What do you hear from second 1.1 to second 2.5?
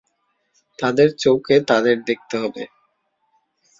চোখে তাদের দেখতে